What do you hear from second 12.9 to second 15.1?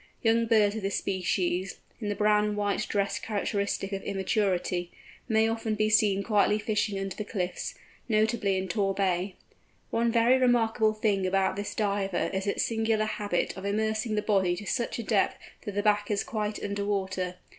habit of immersing the body to such a